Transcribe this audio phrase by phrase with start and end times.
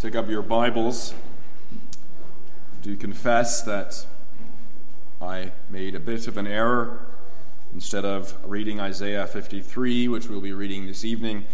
[0.00, 1.12] take up your Bibles,
[2.82, 4.06] do confess that
[5.20, 7.04] I made a bit of an error.
[7.74, 11.46] Instead of reading Isaiah 53, which we'll be reading this evening,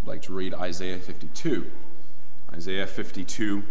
[0.00, 1.68] I'd like to read Isaiah 52.
[2.52, 3.64] Isaiah 52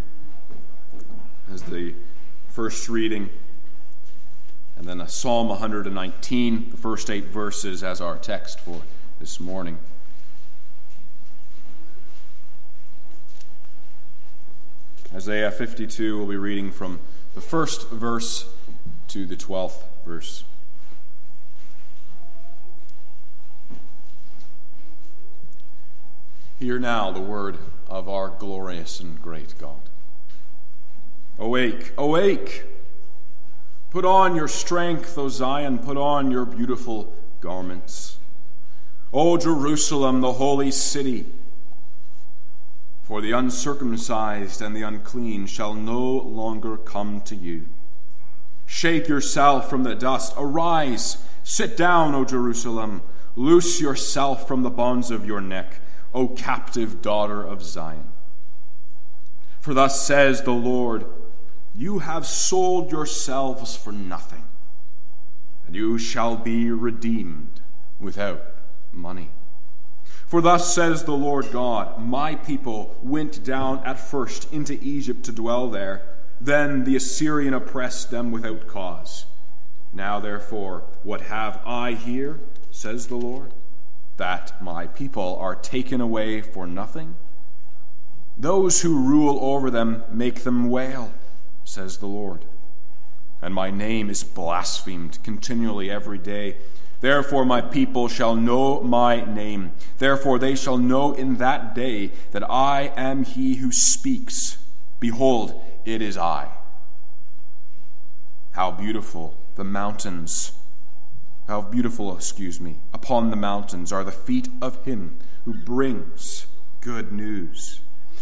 [1.53, 1.95] as the
[2.49, 3.29] first reading,
[4.75, 8.81] and then a Psalm 119, the first eight verses, as our text for
[9.19, 9.77] this morning.
[15.15, 16.99] Isaiah 52, we'll be reading from
[17.35, 18.49] the first verse
[19.07, 20.43] to the 12th verse.
[26.59, 29.79] Hear now the word of our glorious and great God.
[31.39, 32.65] Awake, awake!
[33.91, 38.17] Put on your strength, O Zion, put on your beautiful garments.
[39.13, 41.25] O Jerusalem, the holy city.
[43.05, 47.67] For the uncircumcised and the unclean shall no longer come to you.
[48.65, 50.33] Shake yourself from the dust.
[50.35, 53.03] Arise, sit down, O Jerusalem.
[53.35, 55.81] Loose yourself from the bonds of your neck,
[56.15, 58.09] O captive daughter of Zion.
[59.61, 61.05] For thus says the Lord
[61.75, 64.45] You have sold yourselves for nothing,
[65.67, 67.61] and you shall be redeemed
[67.99, 68.41] without
[68.91, 69.29] money.
[70.25, 75.31] For thus says the Lord God My people went down at first into Egypt to
[75.31, 76.01] dwell there.
[76.41, 79.25] Then the Assyrian oppressed them without cause.
[79.93, 83.53] Now, therefore, what have I here, says the Lord?
[84.17, 87.15] That my people are taken away for nothing?
[88.35, 91.13] Those who rule over them make them wail,
[91.63, 92.43] says the Lord.
[93.41, 96.57] And my name is blasphemed continually every day.
[97.01, 99.73] Therefore, my people shall know my name.
[99.97, 104.57] Therefore, they shall know in that day that I am he who speaks.
[104.99, 106.49] Behold, it is I.
[108.51, 110.53] How beautiful the mountains,
[111.47, 116.47] how beautiful, excuse me, upon the mountains are the feet of him who brings
[116.81, 117.81] good news,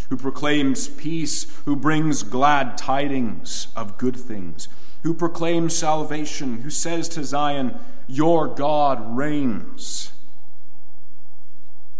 [0.10, 4.68] who proclaims peace, who brings glad tidings of good things,
[5.04, 7.78] who proclaims salvation, who says to Zion,
[8.08, 10.12] your God reigns.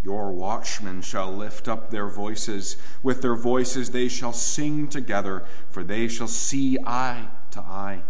[0.04, 2.76] Your watchmen shall lift up their voices.
[3.02, 8.02] With their voices they shall sing together, for they shall see eye to eye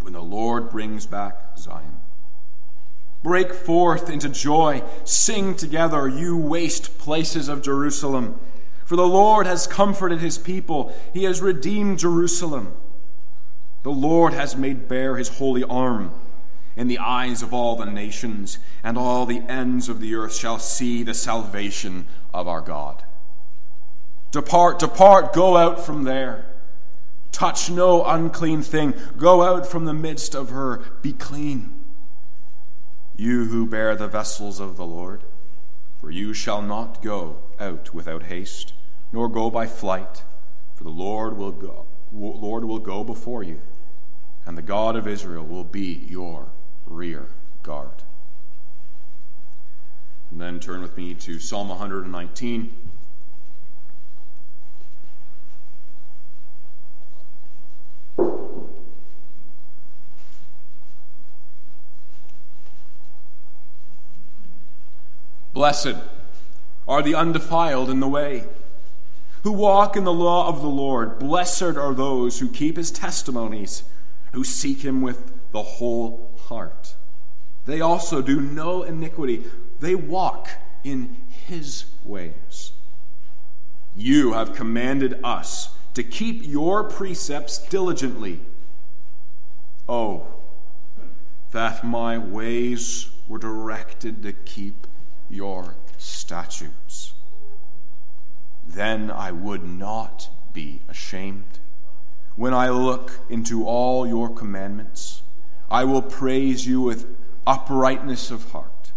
[0.00, 1.98] when the Lord brings back Zion.
[3.22, 4.82] Break forth into joy.
[5.04, 8.38] Sing together, you waste places of Jerusalem.
[8.84, 12.76] For the Lord has comforted his people, he has redeemed Jerusalem.
[13.86, 16.10] The Lord has made bare his holy arm
[16.74, 20.58] in the eyes of all the nations, and all the ends of the earth shall
[20.58, 23.04] see the salvation of our God.
[24.32, 26.46] Depart, depart, go out from there.
[27.30, 28.92] Touch no unclean thing.
[29.16, 30.78] Go out from the midst of her.
[31.00, 31.84] Be clean.
[33.14, 35.22] You who bear the vessels of the Lord,
[36.00, 38.72] for you shall not go out without haste,
[39.12, 40.24] nor go by flight,
[40.74, 43.60] for the Lord will go, Lord will go before you,
[44.46, 46.46] and the God of Israel will be your
[46.86, 47.28] rear
[47.64, 48.04] guard.
[50.30, 52.72] And then turn with me to Psalm 119.
[65.52, 65.96] Blessed
[66.86, 68.44] are the undefiled in the way,
[69.42, 71.18] who walk in the law of the Lord.
[71.18, 73.82] Blessed are those who keep his testimonies,
[74.36, 76.94] who seek him with the whole heart.
[77.64, 79.44] They also do no iniquity,
[79.80, 80.50] they walk
[80.84, 81.16] in
[81.46, 82.72] his ways.
[83.94, 88.42] You have commanded us to keep your precepts diligently.
[89.88, 90.26] Oh,
[91.52, 94.86] that my ways were directed to keep
[95.30, 97.14] your statutes.
[98.66, 101.60] Then I would not be ashamed.
[102.36, 105.22] When I look into all your commandments,
[105.70, 107.06] I will praise you with
[107.46, 108.92] uprightness of heart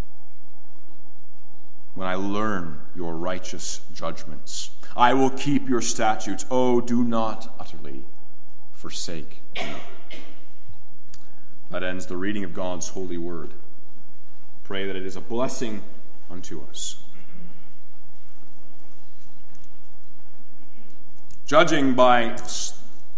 [1.95, 4.71] when I learn your righteous judgments.
[4.95, 6.45] I will keep your statutes.
[6.51, 8.03] Oh, do not utterly
[8.73, 9.73] forsake me.
[11.69, 13.53] That ends the reading of God's holy word.
[14.63, 15.81] Pray that it is a blessing
[16.29, 17.03] unto us.
[21.45, 22.37] Judging by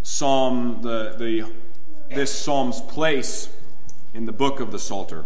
[0.03, 1.51] Psalm, the, the
[2.15, 3.49] this psalm's place
[4.13, 5.25] in the book of the Psalter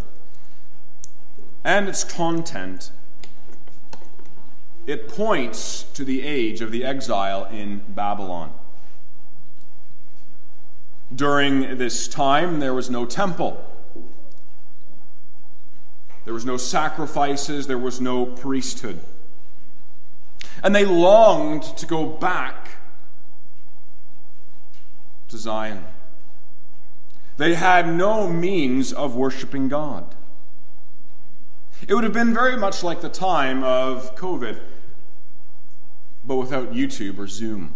[1.66, 2.92] and its content,
[4.86, 8.54] it points to the age of the exile in Babylon.
[11.14, 13.66] During this time, there was no temple.
[16.24, 19.00] There was no sacrifices, there was no priesthood.
[20.64, 22.70] And they longed to go back
[25.30, 25.86] to Zion.
[27.38, 30.16] They had no means of worshiping God.
[31.88, 34.60] It would have been very much like the time of COVID,
[36.24, 37.76] but without YouTube or Zoom.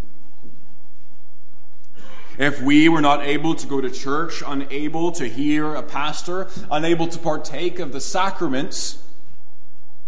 [2.38, 7.06] If we were not able to go to church, unable to hear a pastor, unable
[7.08, 9.02] to partake of the sacraments,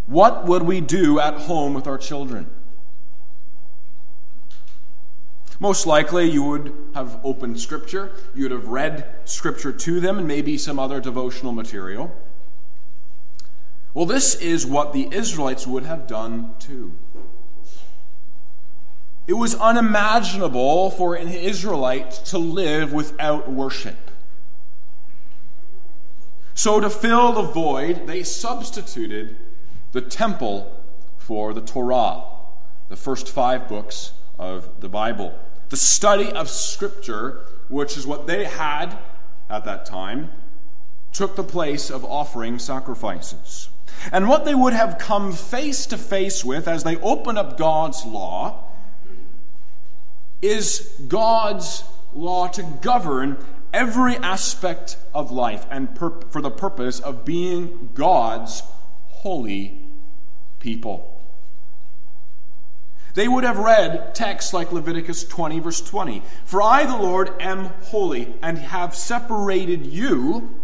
[0.07, 2.49] what would we do at home with our children?
[5.63, 10.27] Most likely, you would have opened Scripture, you would have read Scripture to them, and
[10.27, 12.13] maybe some other devotional material.
[13.95, 16.99] Well, this is what the Israelites would have done too.
[19.29, 24.11] It was unimaginable for an Israelite to live without worship.
[26.55, 29.37] So, to fill the void, they substituted
[29.93, 30.85] the temple
[31.19, 32.25] for the Torah,
[32.89, 34.11] the first five books
[34.41, 35.39] of the Bible.
[35.73, 38.99] The study of Scripture, which is what they had
[39.49, 40.31] at that time,
[41.15, 43.71] took the place of offering sacrifices.
[44.13, 48.05] And what they would have come face to face with as they open up God's
[48.05, 48.65] law
[50.43, 53.39] is God's law to govern
[53.73, 58.63] every aspect of life and per- for the purpose of being God's
[59.07, 59.81] holy
[60.61, 61.12] people.
[63.15, 67.67] They would have read texts like Leviticus 20, verse 20 For I, the Lord, am
[67.83, 70.59] holy, and have separated you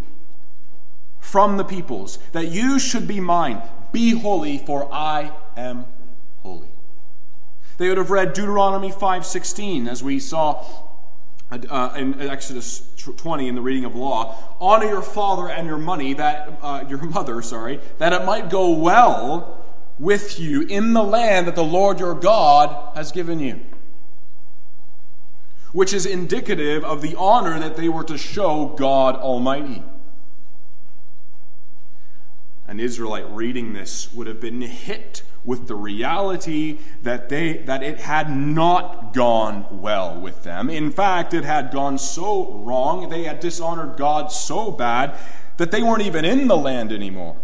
[1.20, 3.60] from the peoples, that you should be mine.
[3.92, 5.84] Be holy, for I am
[6.42, 6.68] holy.
[7.76, 10.64] They would have read Deuteronomy 5:16, as we saw
[11.50, 14.36] uh, in Exodus 20 in the reading of law.
[14.60, 18.70] Honor your father and your money, that uh, your mother, sorry, that it might go
[18.72, 19.57] well
[19.98, 23.60] with you in the land that the Lord your God has given you.
[25.72, 29.82] Which is indicative of the honor that they were to show God Almighty.
[32.66, 38.00] An Israelite reading this would have been hit with the reality that they that it
[38.00, 40.68] had not gone well with them.
[40.68, 45.16] In fact, it had gone so wrong, they had dishonored God so bad
[45.56, 47.36] that they weren't even in the land anymore.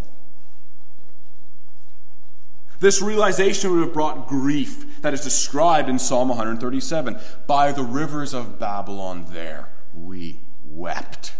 [2.84, 7.18] This realization would have brought grief that is described in Psalm 137.
[7.46, 11.32] By the rivers of Babylon, there we wept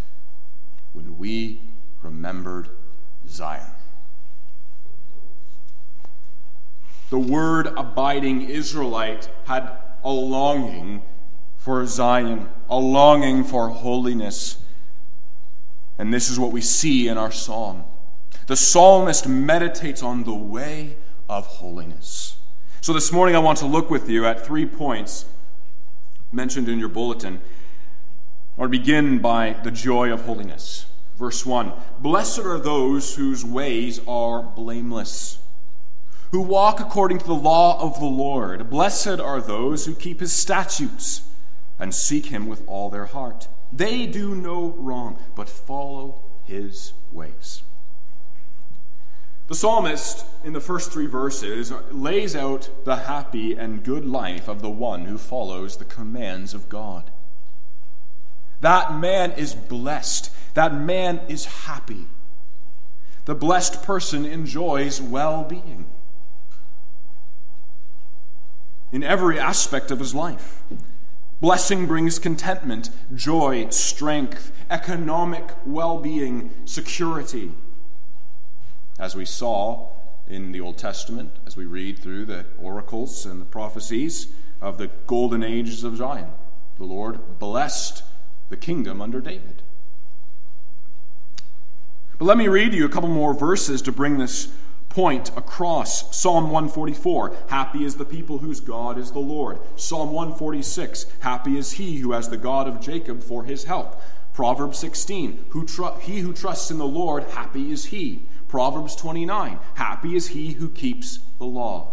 [0.95, 1.61] when we
[2.03, 2.71] remembered
[3.29, 3.75] Zion.
[7.11, 9.71] The word abiding Israelite had
[10.03, 11.03] a longing
[11.59, 14.65] for Zion, a longing for holiness.
[15.99, 17.85] And this is what we see in our psalm.
[18.47, 20.97] The psalmist meditates on the way
[21.29, 22.37] of holiness.
[22.81, 25.25] So this morning I want to look with you at three points
[26.33, 27.41] mentioned in your bulletin.
[28.57, 30.87] I want to begin by the joy of holiness.
[31.17, 35.39] Verse 1 Blessed are those whose ways are blameless
[36.35, 38.69] who walk according to the law of the Lord.
[38.69, 41.23] Blessed are those who keep his statutes
[41.79, 43.47] and seek him with all their heart.
[43.73, 47.63] They do no wrong, but follow his ways.
[49.47, 54.63] The psalmist, in the first three verses, lays out the happy and good life of
[54.63, 57.11] the one who follows the commands of God.
[58.63, 60.31] That man is blessed.
[60.55, 62.07] That man is happy.
[63.27, 65.87] The blessed person enjoys well being
[68.95, 70.63] in every aspect of his life.
[71.41, 77.53] Blessing brings contentment, joy, strength, economic well being, security.
[78.99, 79.89] As we saw
[80.29, 84.29] in the Old Testament, as we read through the oracles and the prophecies
[84.61, 86.31] of the golden ages of Zion,
[86.79, 88.03] the Lord blessed
[88.49, 89.63] the kingdom under David.
[92.19, 94.53] But let me read you a couple more verses to bring this
[94.89, 99.59] point across Psalm 144 Happy is the people whose God is the Lord.
[99.75, 104.01] Psalm 146 Happy is he who has the God of Jacob for his help.
[104.33, 108.23] Proverbs 16 who tr- He who trusts in the Lord, happy is he.
[108.55, 111.91] Proverbs 29 Happy is he who keeps the law.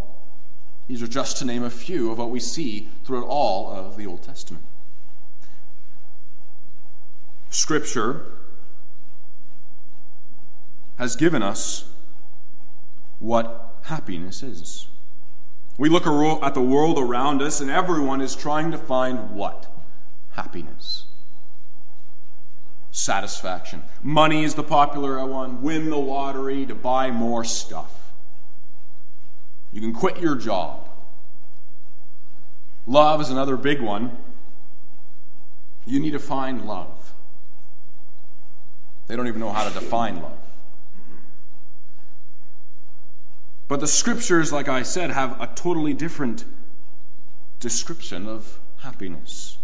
[0.88, 4.06] These are just to name a few of what we see throughout all of the
[4.06, 4.64] Old Testament.
[7.50, 8.28] Scripture
[11.00, 11.90] has given us
[13.18, 14.86] what happiness is.
[15.80, 19.66] We look at the world around us, and everyone is trying to find what?
[20.34, 21.06] Happiness.
[22.92, 23.84] Satisfaction.
[24.04, 25.62] Money is the popular one.
[25.62, 28.12] Win the lottery to buy more stuff.
[29.72, 30.90] You can quit your job.
[32.86, 34.18] Love is another big one.
[35.86, 37.14] You need to find love.
[39.08, 40.38] They don't even know how to define love.
[43.68, 46.44] But the scriptures, like I said, have a totally different
[47.62, 49.58] description of happiness.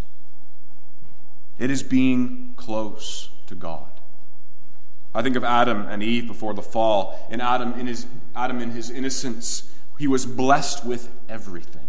[1.60, 3.88] It is being close to God.
[5.14, 7.28] I think of Adam and Eve before the fall.
[7.32, 11.88] In Adam, in his Adam in his innocence, he was blessed with everything.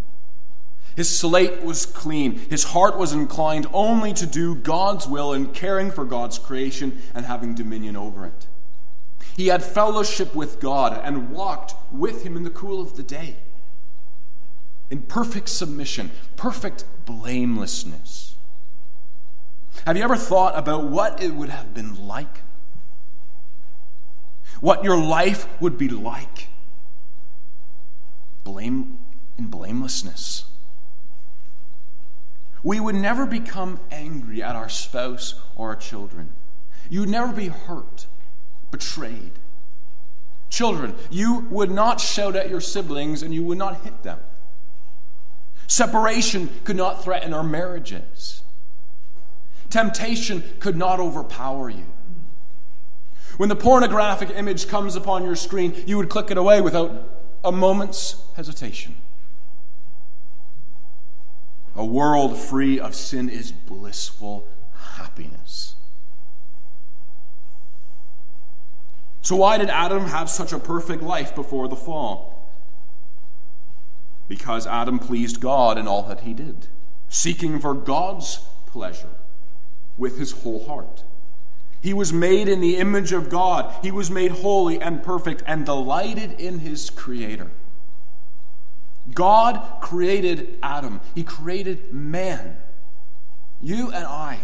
[0.96, 2.38] His slate was clean.
[2.50, 7.26] His heart was inclined only to do God's will and caring for God's creation and
[7.26, 8.46] having dominion over it.
[9.36, 13.36] He had fellowship with God and walked with Him in the cool of the day.
[14.90, 18.27] In perfect submission, perfect blamelessness.
[19.86, 22.42] Have you ever thought about what it would have been like?
[24.60, 26.48] What your life would be like?
[28.44, 28.98] Blame
[29.36, 30.44] in blamelessness.
[32.62, 36.32] We would never become angry at our spouse or our children.
[36.90, 38.06] You would never be hurt
[38.70, 39.32] betrayed.
[40.50, 44.18] Children, you would not shout at your siblings and you would not hit them.
[45.66, 48.42] Separation could not threaten our marriages.
[49.70, 51.84] Temptation could not overpower you.
[53.36, 57.52] When the pornographic image comes upon your screen, you would click it away without a
[57.52, 58.96] moment's hesitation.
[61.76, 64.48] A world free of sin is blissful
[64.96, 65.76] happiness.
[69.22, 72.50] So, why did Adam have such a perfect life before the fall?
[74.26, 76.66] Because Adam pleased God in all that he did,
[77.08, 79.14] seeking for God's pleasure
[79.98, 81.04] with his whole heart.
[81.80, 83.74] He was made in the image of God.
[83.82, 87.50] He was made holy and perfect and delighted in his Creator.
[89.14, 92.56] God created Adam, He created man,
[93.60, 94.38] you and I,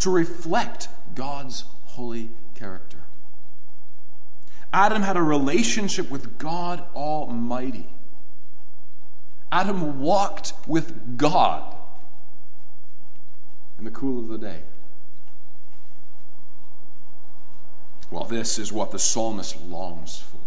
[0.00, 2.98] to reflect God's holy character.
[4.72, 7.88] Adam had a relationship with God Almighty.
[9.52, 11.76] Adam walked with God
[13.78, 14.62] in the cool of the day.
[18.10, 20.38] Well, this is what the psalmist longs for.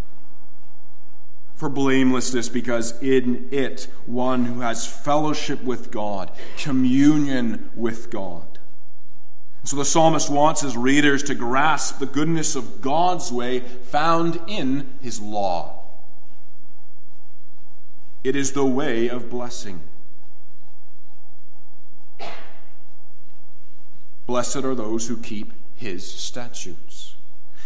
[1.55, 8.59] For blamelessness, because in it, one who has fellowship with God, communion with God.
[9.63, 14.95] So the psalmist wants his readers to grasp the goodness of God's way found in
[15.01, 15.83] his law.
[18.25, 19.81] It is the way of blessing.
[24.25, 27.15] Blessed are those who keep his statutes.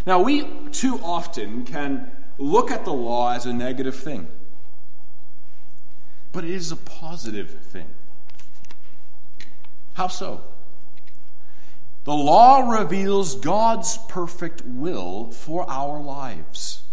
[0.07, 4.29] Now, we too often can look at the law as a negative thing,
[6.31, 7.87] but it is a positive thing.
[9.95, 10.43] How so?
[12.05, 16.83] The law reveals God's perfect will for our lives,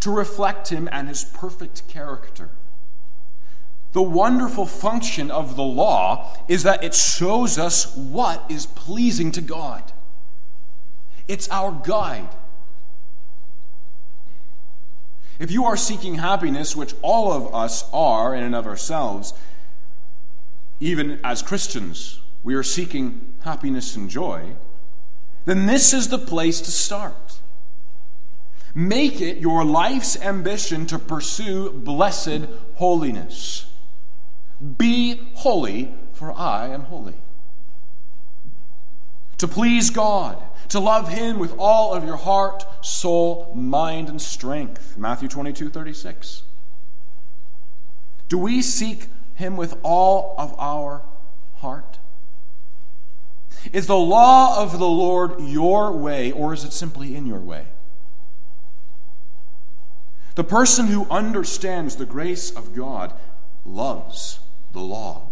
[0.00, 2.50] to reflect Him and His perfect character.
[3.92, 9.40] The wonderful function of the law is that it shows us what is pleasing to
[9.40, 9.92] God.
[11.30, 12.28] It's our guide.
[15.38, 19.32] If you are seeking happiness, which all of us are in and of ourselves,
[20.80, 24.56] even as Christians, we are seeking happiness and joy,
[25.44, 27.38] then this is the place to start.
[28.74, 33.66] Make it your life's ambition to pursue blessed holiness.
[34.78, 37.20] Be holy, for I am holy.
[39.38, 40.36] To please God,
[40.70, 44.96] to love Him with all of your heart, soul, mind, and strength.
[44.96, 46.42] Matthew 22 36.
[48.28, 51.02] Do we seek Him with all of our
[51.56, 51.98] heart?
[53.72, 57.66] Is the law of the Lord your way, or is it simply in your way?
[60.36, 63.12] The person who understands the grace of God
[63.64, 64.38] loves
[64.72, 65.26] the law.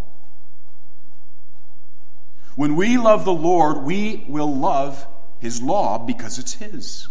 [2.57, 5.07] When we love the Lord, we will love
[5.41, 7.09] his law because it's his.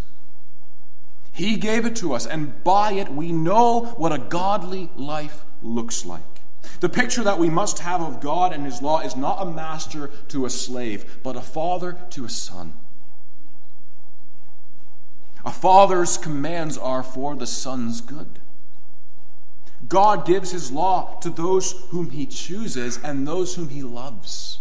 [1.32, 6.06] He gave it to us, and by it we know what a godly life looks
[6.06, 6.24] like.
[6.80, 10.10] The picture that we must have of God and His law is not a master
[10.30, 12.74] to a slave, but a father to a son.
[15.46, 18.40] A father's commands are for the son's good.
[19.88, 24.60] God gives his law to those whom he chooses and those whom he loves.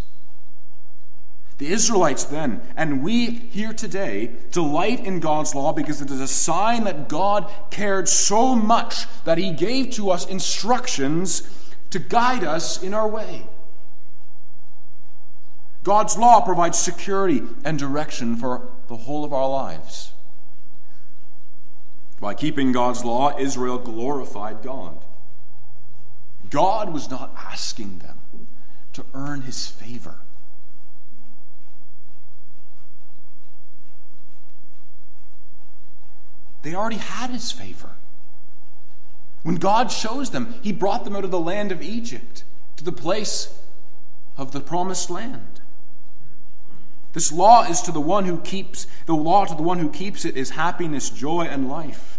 [1.59, 6.29] The Israelites then, and we here today, delight in God's law because it is a
[6.29, 11.51] sign that God cared so much that he gave to us instructions
[11.91, 13.47] to guide us in our way.
[15.83, 20.13] God's law provides security and direction for the whole of our lives.
[22.21, 24.99] By keeping God's law, Israel glorified God.
[26.51, 28.49] God was not asking them
[28.93, 30.19] to earn his favor.
[36.67, 37.93] They already had his favor.
[39.45, 42.43] When God chose them, he brought them out of the land of Egypt
[42.75, 43.57] to the place
[44.37, 45.61] of the promised land.
[47.13, 50.25] This law is to the one who keeps, the law to the one who keeps
[50.25, 52.19] it is happiness, joy, and life.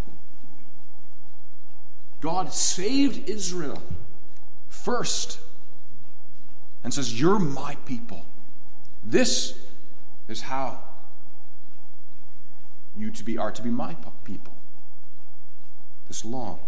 [2.21, 3.83] God saved Israel
[4.69, 5.39] first
[6.85, 8.25] and says, You're my people.
[9.03, 9.59] This
[10.29, 10.86] is how
[12.97, 14.53] you to be, are to be my people.
[16.07, 16.59] This law.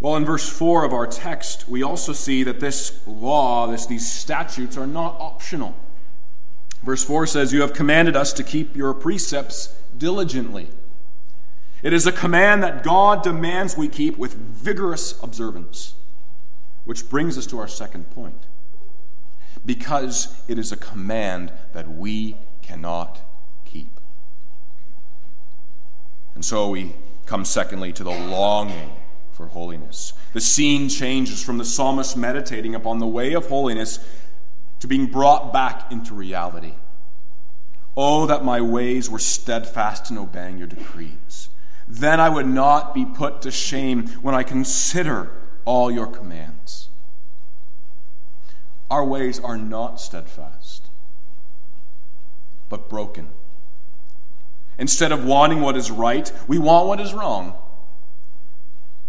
[0.00, 4.10] Well, in verse 4 of our text, we also see that this law, this, these
[4.10, 5.76] statutes, are not optional.
[6.82, 10.68] Verse 4 says, You have commanded us to keep your precepts diligently.
[11.82, 15.94] It is a command that God demands we keep with vigorous observance,
[16.84, 18.46] which brings us to our second point.
[19.64, 23.20] Because it is a command that we cannot
[23.64, 24.00] keep.
[26.34, 26.94] And so we
[27.26, 28.90] come, secondly, to the longing
[29.32, 30.12] for holiness.
[30.32, 33.98] The scene changes from the psalmist meditating upon the way of holiness
[34.80, 36.74] to being brought back into reality.
[37.96, 41.48] Oh, that my ways were steadfast in obeying your decrees.
[41.86, 45.30] Then I would not be put to shame when I consider
[45.64, 46.88] all your commands.
[48.90, 50.61] Our ways are not steadfast,
[52.72, 53.28] but broken.
[54.78, 57.52] Instead of wanting what is right, we want what is wrong.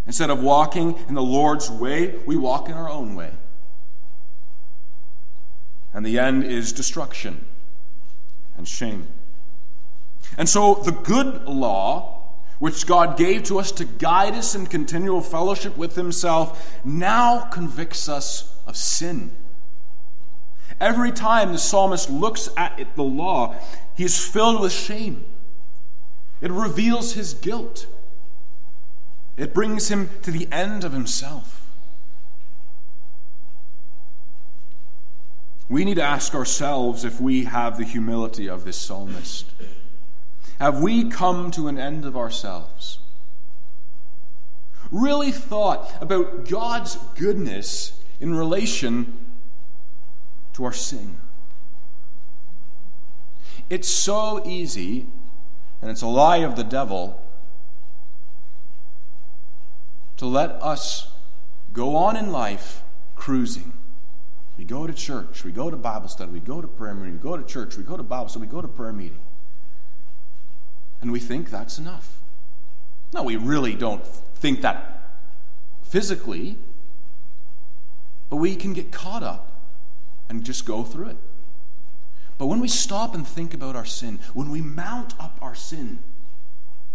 [0.06, 3.32] Instead of walking in the Lord's way, we walk in our own way.
[5.94, 7.46] And the end is destruction
[8.58, 9.08] and shame.
[10.38, 15.22] And so the good law, which God gave to us to guide us in continual
[15.22, 19.32] fellowship with Himself, now convicts us of sin.
[20.80, 23.56] Every time the psalmist looks at it, the law,
[23.96, 25.26] he is filled with shame.
[26.42, 27.88] It reveals his guilt.
[29.38, 31.66] It brings him to the end of himself.
[35.70, 39.50] We need to ask ourselves if we have the humility of this psalmist.
[40.60, 43.00] Have we come to an end of ourselves?
[44.92, 49.18] Really thought about God's goodness in relation
[50.54, 51.18] to our sin?
[53.70, 55.08] It's so easy,
[55.82, 57.20] and it's a lie of the devil
[60.18, 61.12] to let us
[61.72, 62.84] go on in life
[63.16, 63.74] cruising.
[64.58, 67.20] We go to church, we go to Bible study, we go to prayer meeting, we
[67.20, 69.22] go to church, we go to Bible study, we go to prayer meeting.
[71.02, 72.22] And we think that's enough.
[73.14, 75.20] No, we really don't think that
[75.82, 76.58] physically,
[78.30, 79.53] but we can get caught up
[80.30, 81.18] and just go through it.
[82.38, 86.00] But when we stop and think about our sin, when we mount up our sin,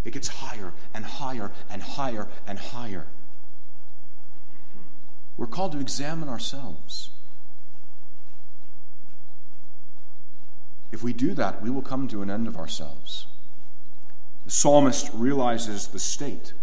[0.04, 3.06] it gets higher and higher and higher and higher.
[5.36, 7.10] We're called to examine ourselves.
[10.90, 13.26] If we do that, we will come to an end of ourselves.
[14.44, 16.54] The psalmist realizes the state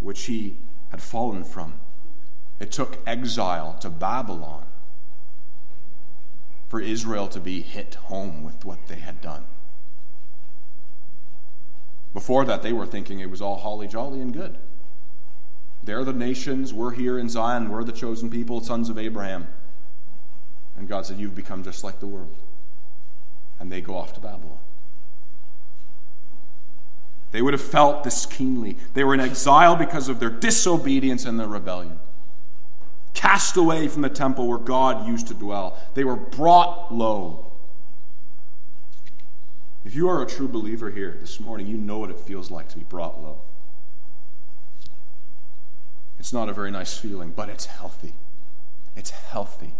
[0.00, 0.56] which he
[0.90, 1.74] had fallen from.
[2.58, 4.64] It took exile to Babylon
[6.70, 9.44] for Israel to be hit home with what they had done.
[12.14, 14.56] Before that, they were thinking it was all holly jolly and good.
[15.82, 19.48] They're the nations, we're here in Zion, we're the chosen people, sons of Abraham.
[20.76, 22.36] And God said, You've become just like the world.
[23.58, 24.58] And they go off to Babylon.
[27.32, 28.76] They would have felt this keenly.
[28.94, 31.98] They were in exile because of their disobedience and their rebellion.
[33.20, 35.76] Cast away from the temple where God used to dwell.
[35.92, 37.52] They were brought low.
[39.84, 42.70] If you are a true believer here this morning, you know what it feels like
[42.70, 43.42] to be brought low.
[46.18, 48.14] It's not a very nice feeling, but it's healthy.
[48.96, 49.74] It's healthy.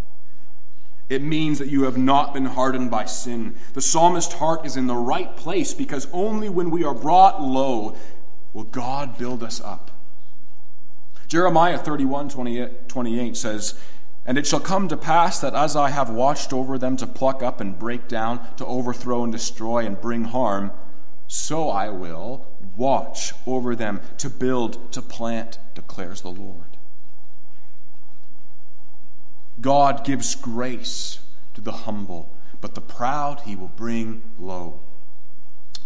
[1.08, 3.54] It means that you have not been hardened by sin.
[3.72, 7.96] The psalmist's heart is in the right place because only when we are brought low
[8.52, 9.90] will God build us up
[11.30, 13.80] Jeremiah 31 28, 28 says,
[14.26, 17.40] And it shall come to pass that as I have watched over them to pluck
[17.40, 20.72] up and break down, to overthrow and destroy and bring harm,
[21.28, 26.76] so I will watch over them to build, to plant, declares the Lord.
[29.60, 31.20] God gives grace
[31.54, 34.80] to the humble, but the proud he will bring low.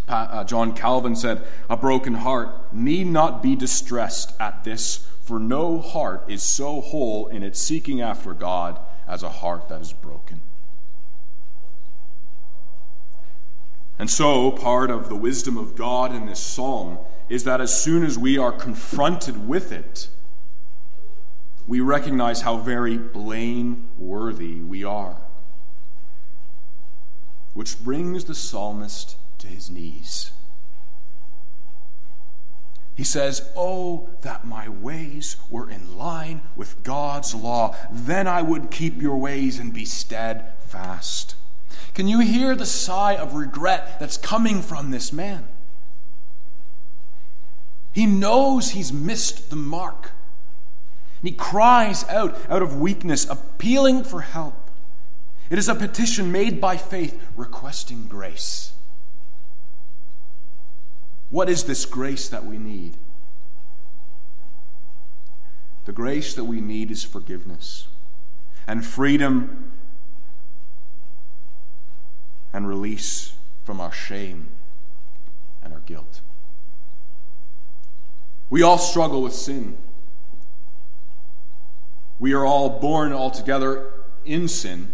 [0.08, 5.80] Uh, John Calvin said, A broken heart need not be distressed at this, for no
[5.80, 10.42] heart is so whole in its seeking after God as a heart that is broken.
[13.98, 16.98] And so, part of the wisdom of God in this psalm
[17.30, 20.08] is that as soon as we are confronted with it,
[21.66, 25.16] we recognize how very blameworthy we are.
[27.54, 30.32] Which brings the psalmist to his knees.
[32.94, 37.74] He says, Oh, that my ways were in line with God's law.
[37.90, 41.34] Then I would keep your ways and be steadfast.
[41.92, 45.48] Can you hear the sigh of regret that's coming from this man?
[47.92, 50.10] He knows he's missed the mark.
[51.20, 54.70] And he cries out out of weakness, appealing for help.
[55.50, 58.73] It is a petition made by faith, requesting grace.
[61.30, 62.96] What is this grace that we need?
[65.84, 67.88] The grace that we need is forgiveness
[68.66, 69.72] and freedom
[72.52, 73.34] and release
[73.64, 74.48] from our shame
[75.62, 76.20] and our guilt.
[78.48, 79.76] We all struggle with sin.
[82.18, 83.92] We are all born altogether
[84.24, 84.92] in sin.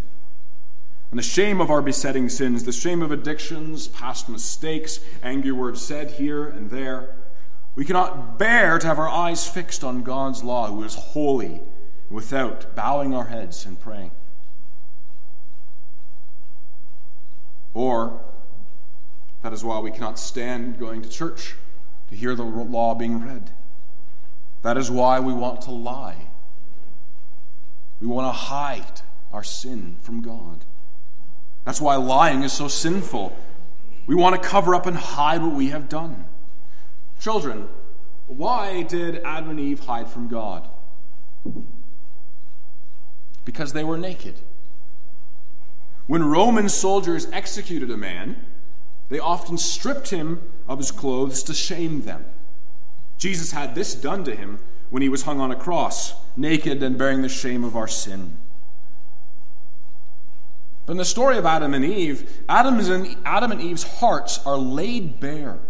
[1.10, 5.82] And the shame of our besetting sins, the shame of addictions, past mistakes, angry words
[5.82, 7.16] said here and there,
[7.74, 11.62] we cannot bear to have our eyes fixed on God's law, who is holy,
[12.10, 14.10] without bowing our heads and praying.
[17.74, 18.20] Or,
[19.42, 21.56] that is why we cannot stand going to church
[22.08, 23.50] to hear the law being read.
[24.62, 26.28] That is why we want to lie.
[28.00, 29.00] We want to hide
[29.32, 30.64] our sin from God.
[31.64, 33.36] That's why lying is so sinful.
[34.06, 36.24] We want to cover up and hide what we have done.
[37.20, 37.68] Children,
[38.26, 40.68] why did Adam and Eve hide from God?
[43.44, 44.40] Because they were naked.
[46.06, 48.36] When Roman soldiers executed a man,
[49.10, 52.24] they often stripped him of his clothes to shame them.
[53.18, 56.96] Jesus had this done to him when he was hung on a cross, naked and
[56.96, 58.38] bearing the shame of our sin.
[60.90, 64.58] But in the story of Adam and Eve, Adam's and, Adam and Eve's hearts are
[64.58, 65.60] laid bare,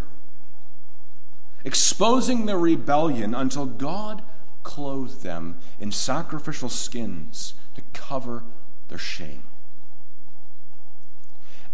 [1.62, 4.22] exposing their rebellion until God
[4.62, 8.44] clothed them in sacrificial skins to cover
[8.88, 9.42] their shame.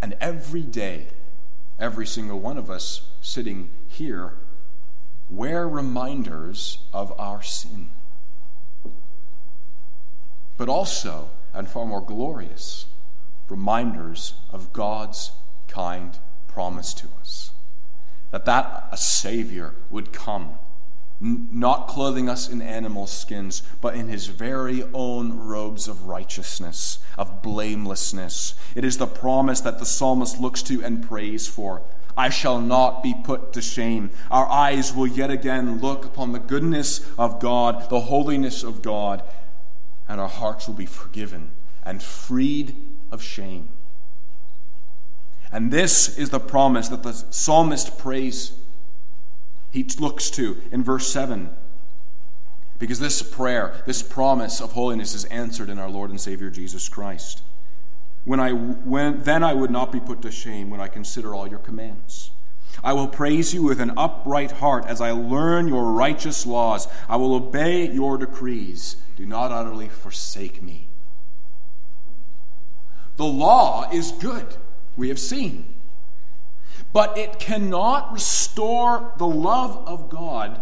[0.01, 1.07] And every day,
[1.79, 4.33] every single one of us sitting here
[5.29, 7.91] wear reminders of our sin.
[10.57, 12.87] But also, and far more glorious,
[13.49, 15.31] reminders of God's
[15.67, 17.51] kind promise to us.
[18.31, 20.57] That that a Savior would come
[21.19, 27.41] not clothing us in animal skins, but in his very own robes of righteousness, of
[27.41, 28.53] blamelessness.
[28.75, 31.81] It is the promise that the psalmist looks to and prays for.
[32.15, 34.11] I shall not be put to shame.
[34.29, 39.23] Our eyes will yet again look upon the goodness of God, the holiness of God,
[40.07, 41.51] and our hearts will be forgiven
[41.83, 42.75] and freed
[43.11, 43.69] of shame.
[45.51, 48.53] And this is the promise that the psalmist prays
[49.71, 51.49] he looks to in verse 7.
[52.79, 56.87] Because this prayer, this promise of holiness is answered in our Lord and Savior Jesus
[56.89, 57.41] Christ.
[58.23, 61.47] When I, when, then I would not be put to shame when I consider all
[61.47, 62.31] your commands.
[62.83, 66.87] I will praise you with an upright heart as I learn your righteous laws.
[67.09, 68.97] I will obey your decrees.
[69.15, 70.86] Do not utterly forsake me.
[73.17, 74.55] The law is good,
[74.95, 75.75] we have seen
[76.93, 80.61] but it cannot restore the love of God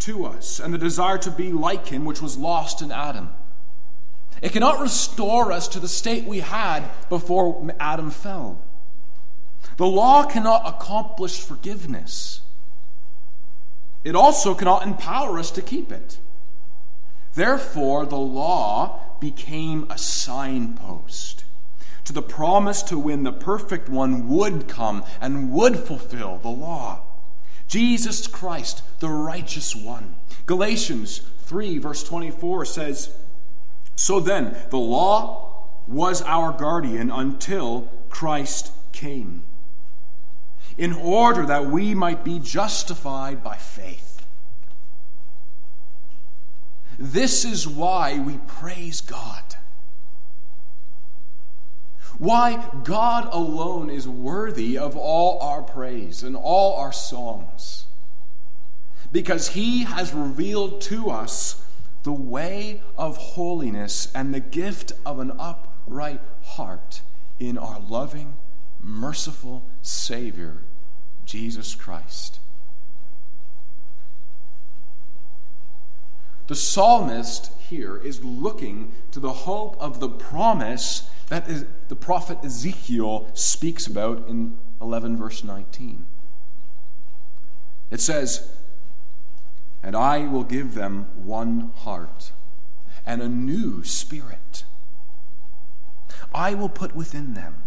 [0.00, 3.30] to us and the desire to be like Him, which was lost in Adam.
[4.42, 8.60] It cannot restore us to the state we had before Adam fell.
[9.76, 12.42] The law cannot accomplish forgiveness.
[14.04, 16.18] It also cannot empower us to keep it.
[17.34, 21.44] Therefore, the law became a signpost
[22.08, 27.02] to the promise to when the perfect one would come and would fulfill the law.
[27.66, 30.16] Jesus Christ, the righteous one,
[30.46, 33.14] Galatians 3, verse 24 says,
[33.94, 39.44] So then, the law was our guardian until Christ came,
[40.78, 44.26] in order that we might be justified by faith.
[46.98, 49.57] This is why we praise God.
[52.18, 57.86] Why God alone is worthy of all our praise and all our songs.
[59.12, 61.64] Because he has revealed to us
[62.02, 67.02] the way of holiness and the gift of an upright heart
[67.38, 68.36] in our loving,
[68.80, 70.62] merciful Savior,
[71.24, 72.40] Jesus Christ.
[76.48, 82.38] The psalmist here is looking to the hope of the promise that is, the prophet
[82.42, 86.06] Ezekiel speaks about in 11, verse 19.
[87.90, 88.50] It says,
[89.82, 92.32] And I will give them one heart
[93.04, 94.64] and a new spirit.
[96.34, 97.62] I will put within them.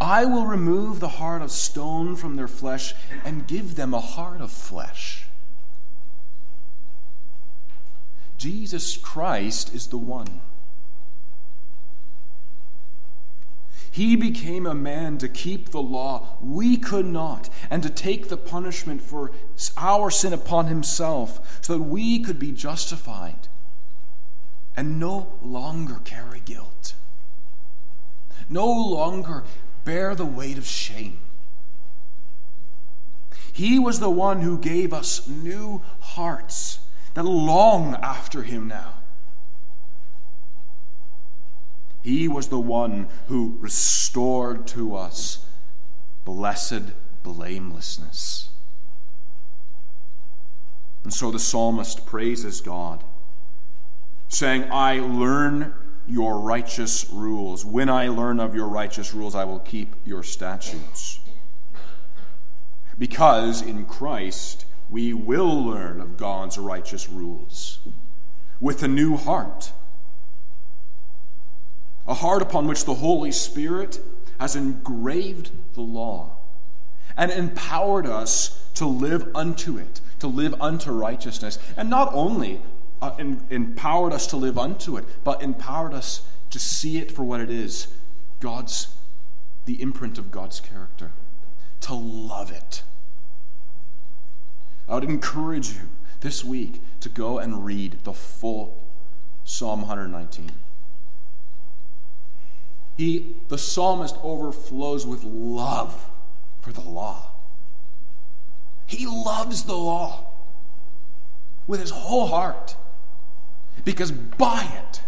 [0.00, 2.94] I will remove the heart of stone from their flesh
[3.24, 5.23] and give them a heart of flesh.
[8.44, 10.42] Jesus Christ is the one.
[13.90, 18.36] He became a man to keep the law we could not, and to take the
[18.36, 19.32] punishment for
[19.78, 23.48] our sin upon himself, so that we could be justified
[24.76, 26.92] and no longer carry guilt,
[28.50, 29.44] no longer
[29.86, 31.18] bear the weight of shame.
[33.54, 36.80] He was the one who gave us new hearts
[37.14, 38.94] that long after him now.
[42.02, 45.46] He was the one who restored to us
[46.24, 48.50] blessed blamelessness.
[51.02, 53.04] And so the psalmist praises God,
[54.28, 55.74] saying, I learn
[56.06, 57.64] your righteous rules.
[57.64, 61.20] When I learn of your righteous rules, I will keep your statutes.
[62.98, 67.80] Because in Christ we will learn of God's righteous rules
[68.60, 69.72] with a new heart
[72.06, 73.98] a heart upon which the Holy Spirit
[74.38, 76.36] has engraved the law
[77.16, 81.58] and empowered us to live unto it, to live unto righteousness.
[81.76, 82.62] And not only
[83.02, 87.24] uh, in, empowered us to live unto it, but empowered us to see it for
[87.24, 87.88] what it is
[88.38, 88.94] God's,
[89.64, 91.10] the imprint of God's character,
[91.80, 92.84] to love it.
[94.88, 95.88] I would encourage you
[96.20, 98.82] this week to go and read the full
[99.44, 100.50] Psalm 119.
[102.96, 106.10] He, the psalmist overflows with love
[106.60, 107.32] for the law.
[108.86, 110.26] He loves the law
[111.66, 112.76] with his whole heart
[113.84, 115.00] because by it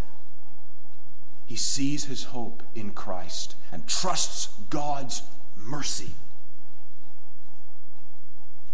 [1.47, 5.23] he sees his hope in Christ and trusts God's
[5.57, 6.13] mercy.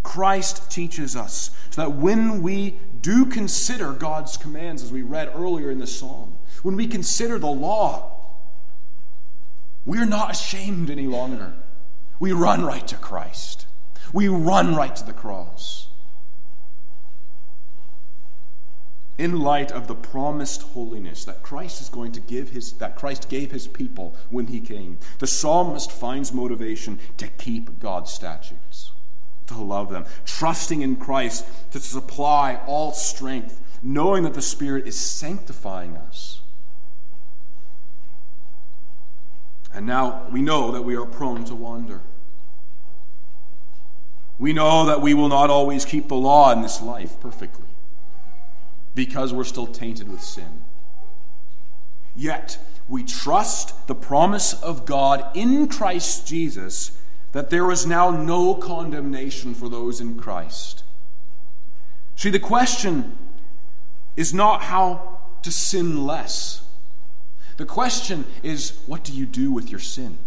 [0.03, 5.71] Christ teaches us so that when we do consider God's commands, as we read earlier
[5.71, 8.13] in the psalm, when we consider the law,
[9.85, 11.55] we're not ashamed any longer.
[12.21, 13.67] We run right to Christ.
[14.13, 15.89] We run right to the cross.
[19.19, 23.29] In light of the promised holiness that Christ is going to give his that Christ
[23.29, 28.93] gave his people when he came, the psalmist finds motivation to keep God's statutes,
[29.47, 34.99] to love them, trusting in Christ to supply all strength, knowing that the Spirit is
[34.99, 36.43] sanctifying us
[39.75, 42.03] And now we know that we are prone to wander.
[44.39, 47.69] We know that we will not always keep the law in this life perfectly
[48.95, 50.65] because we're still tainted with sin.
[52.15, 56.99] Yet, we trust the promise of God in Christ Jesus
[57.33, 60.85] that there is now no condemnation for those in Christ.
[62.17, 63.17] See, the question
[64.17, 66.63] is not how to sin less.
[67.57, 70.19] The question is what do you do with your sin?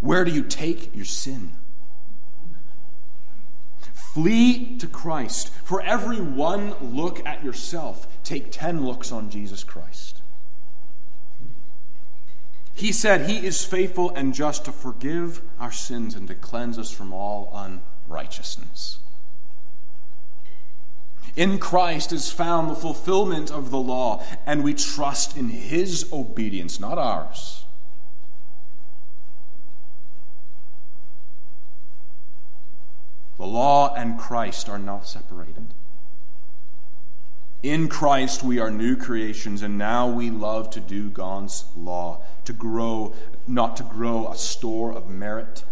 [0.00, 1.52] Where do you take your sin?
[3.92, 5.50] Flee to Christ.
[5.64, 10.17] For every one look at yourself, take ten looks on Jesus Christ.
[12.78, 16.92] He said he is faithful and just to forgive our sins and to cleanse us
[16.92, 18.98] from all unrighteousness.
[21.34, 26.78] In Christ is found the fulfillment of the law, and we trust in his obedience,
[26.78, 27.64] not ours.
[33.38, 35.74] The law and Christ are not separated.
[37.62, 42.52] In Christ, we are new creations, and now we love to do God's law, to
[42.52, 43.14] grow,
[43.48, 45.64] not to grow a store of merit,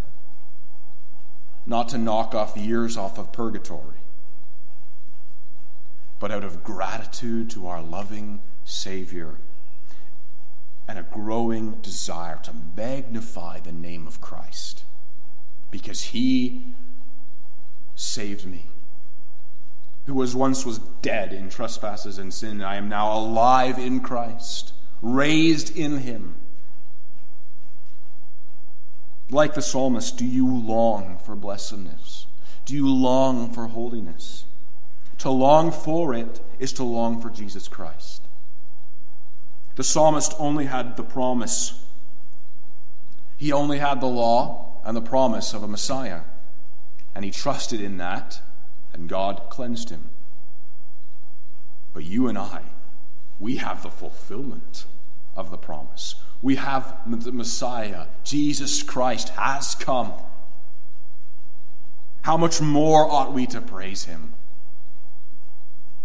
[1.65, 3.99] not to knock off years off of purgatory,
[6.19, 9.37] but out of gratitude to our loving Savior
[10.89, 14.83] and a growing desire to magnify the name of Christ
[15.71, 16.67] because He
[17.95, 18.67] saved me
[20.07, 24.73] who was once was dead in trespasses and sin, I am now alive in Christ,
[25.03, 26.37] raised in him.
[29.29, 32.27] Like the psalmist, do you long for blessedness?
[32.65, 34.45] Do you long for holiness?
[35.19, 38.23] To long for it is to long for Jesus Christ.
[39.75, 41.85] The psalmist only had the promise.
[43.37, 46.21] He only had the law and the promise of a Messiah.
[47.15, 48.41] And he trusted in that
[48.97, 50.09] and God cleansed him.
[51.93, 52.63] But you and I,
[53.39, 54.87] we have the fulfillment
[55.37, 56.17] of the promise.
[56.43, 60.13] We have the Messiah, Jesus Christ, has come.
[62.23, 64.33] How much more ought we to praise him?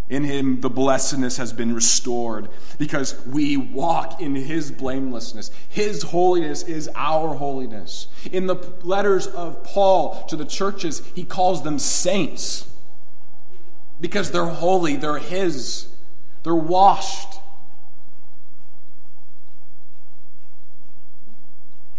[0.09, 5.51] In him, the blessedness has been restored because we walk in his blamelessness.
[5.69, 8.07] His holiness is our holiness.
[8.29, 12.70] In the letters of Paul to the churches, he calls them saints
[14.01, 15.87] because they're holy, they're His,
[16.43, 17.39] they're washed.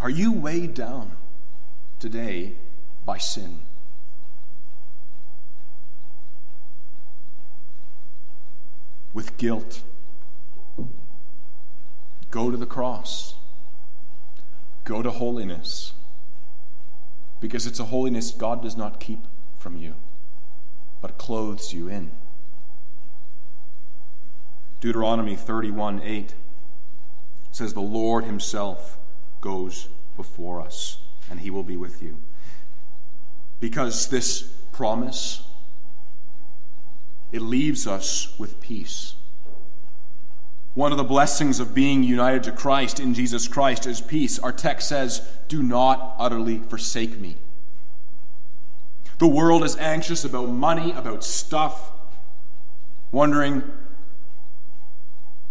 [0.01, 1.12] Are you weighed down
[2.01, 2.55] today
[3.07, 3.61] by sin?
[9.15, 9.83] With guilt?
[12.33, 13.35] Go to the cross.
[14.85, 15.93] Go to holiness.
[17.38, 19.21] Because it's a holiness God does not keep
[19.57, 19.95] from you
[21.03, 22.12] but clothes you in.
[24.81, 26.35] Deuteronomy 31 8
[27.51, 28.99] says, The Lord Himself
[29.41, 32.19] goes before us, and He will be with you.
[33.61, 35.43] Because this promise,
[37.31, 39.15] it leaves us with peace.
[40.75, 44.38] One of the blessings of being united to Christ in Jesus Christ is peace.
[44.38, 47.37] Our text says, Do not utterly forsake me.
[49.18, 51.92] The world is anxious about money, about stuff,
[53.12, 53.62] wondering,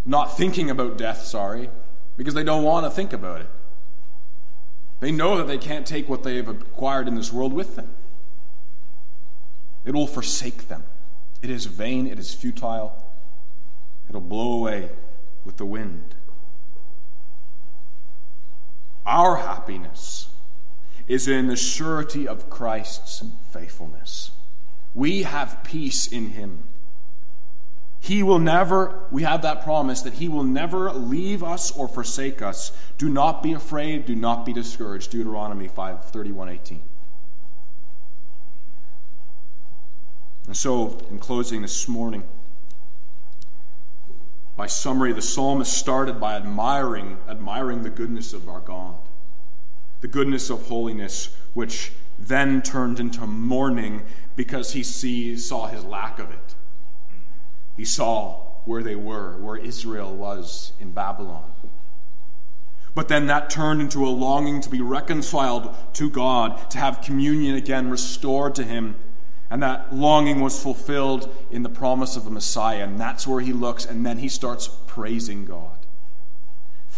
[0.05, 1.69] not thinking about death, sorry,
[2.17, 3.49] because they don't want to think about it.
[4.99, 7.95] They know that they can't take what they have acquired in this world with them.
[9.83, 10.83] It will forsake them.
[11.41, 13.03] It is vain, it is futile,
[14.07, 14.89] it'll blow away
[15.43, 16.13] with the wind.
[19.07, 20.30] Our happiness
[21.07, 24.31] is in the surety of Christ's faithfulness.
[24.93, 26.63] We have peace in him.
[27.99, 32.41] He will never, we have that promise that he will never leave us or forsake
[32.41, 32.71] us.
[32.97, 35.11] Do not be afraid, do not be discouraged.
[35.11, 36.81] Deuteronomy 5 31 18.
[40.47, 42.23] And so, in closing this morning,
[44.57, 48.95] by summary, the psalmist started by admiring, admiring the goodness of our God
[50.01, 54.03] the goodness of holiness, which then turned into mourning
[54.35, 56.55] because he sees, saw his lack of it.
[57.77, 61.51] He saw where they were, where Israel was in Babylon.
[62.93, 67.55] But then that turned into a longing to be reconciled to God, to have communion
[67.55, 68.95] again restored to him.
[69.49, 72.83] And that longing was fulfilled in the promise of the Messiah.
[72.83, 75.80] And that's where he looks, and then he starts praising God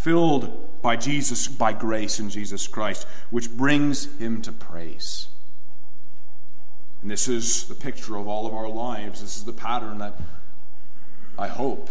[0.03, 5.27] filled by Jesus, by grace in Jesus Christ, which brings him to praise.
[7.01, 9.21] And this is the picture of all of our lives.
[9.21, 10.19] This is the pattern that
[11.39, 11.89] I hope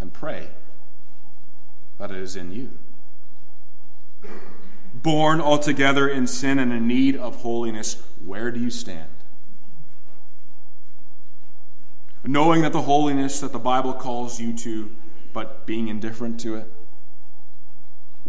[0.00, 0.48] and pray
[1.98, 2.70] that it is in you.
[4.94, 9.10] Born altogether in sin and in need of holiness, where do you stand?
[12.24, 14.94] Knowing that the holiness that the Bible calls you to,
[15.32, 16.72] but being indifferent to it?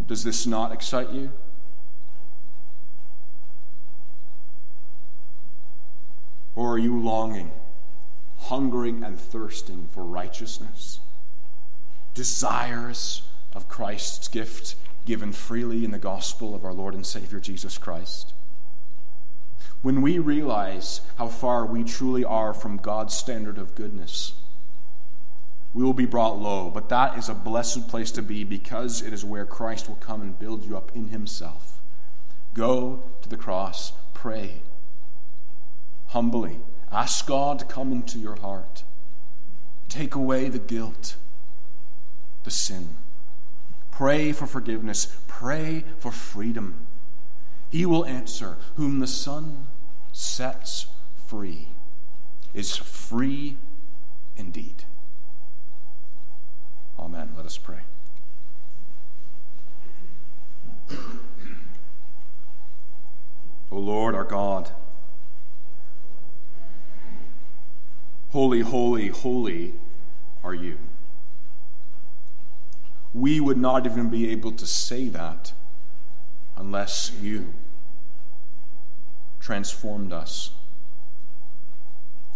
[0.06, 1.30] Does this not excite you?
[6.56, 7.50] Or are you longing,
[8.38, 11.00] hungering, and thirsting for righteousness?
[12.14, 13.22] Desirous
[13.52, 18.34] of Christ's gift given freely in the gospel of our Lord and Savior Jesus Christ?
[19.82, 24.34] When we realize how far we truly are from God's standard of goodness,
[25.74, 26.70] we will be brought low.
[26.70, 30.22] But that is a blessed place to be because it is where Christ will come
[30.22, 31.80] and build you up in himself.
[32.54, 34.62] Go to the cross, pray.
[36.08, 36.60] humbly.
[36.92, 38.84] Ask God to come into your heart,
[39.88, 41.16] take away the guilt,
[42.44, 42.90] the sin.
[43.90, 46.86] Pray for forgiveness, pray for freedom.
[47.70, 49.66] He will answer, Whom the Son
[50.12, 50.86] sets
[51.26, 51.68] free
[52.52, 53.56] is free
[54.36, 54.84] indeed.
[56.98, 57.32] Amen.
[57.36, 57.80] Let us pray.
[63.70, 64.70] O Lord our God,
[68.28, 69.74] holy, holy, holy
[70.44, 70.78] are you.
[73.12, 75.52] We would not even be able to say that
[76.56, 77.54] unless you
[79.40, 80.52] transformed us.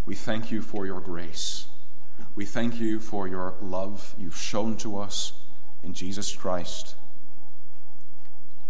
[0.04, 1.66] We thank you for your grace.
[2.34, 5.32] We thank you for your love you've shown to us
[5.82, 6.94] in Jesus Christ.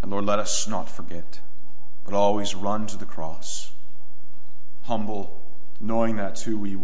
[0.01, 1.41] And Lord, let us not forget,
[2.05, 3.73] but always run to the cross,
[4.83, 5.41] humble,
[5.79, 6.77] knowing that too we,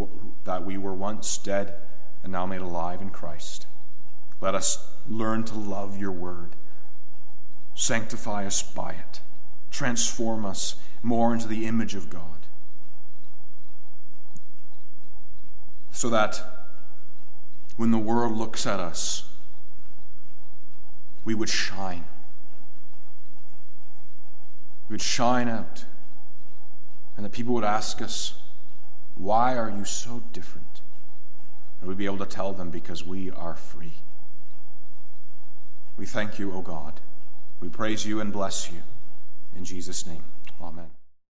[0.43, 1.75] that we were once dead
[2.23, 3.67] and now made alive in Christ.
[4.41, 6.55] Let us learn to love your word.
[7.73, 9.21] Sanctify us by it.
[9.71, 12.34] Transform us more into the image of God.
[15.95, 16.41] So that
[17.77, 19.27] when the world looks at us,
[21.23, 22.05] we would shine
[24.87, 25.85] we would shine out,
[27.15, 28.35] and that people would ask us,
[29.15, 30.81] Why are you so different?
[31.79, 33.93] And we'd be able to tell them, Because we are free.
[35.97, 36.99] We thank you, O God.
[37.61, 38.83] We praise you and bless you.
[39.55, 40.23] In Jesus' name,
[40.61, 40.94] amen.